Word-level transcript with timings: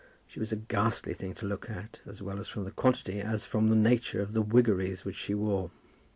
She 0.25 0.39
was 0.39 0.51
a 0.51 0.55
ghastly 0.55 1.13
thing 1.13 1.35
to 1.35 1.45
look 1.45 1.69
at, 1.69 1.99
as 2.07 2.23
well 2.23 2.43
from 2.43 2.63
the 2.63 2.71
quantity 2.71 3.21
as 3.21 3.45
from 3.45 3.69
the 3.69 3.75
nature 3.75 4.19
of 4.19 4.33
the 4.33 4.41
wiggeries 4.41 5.05
which 5.05 5.15
she 5.15 5.35
wore. 5.35 5.69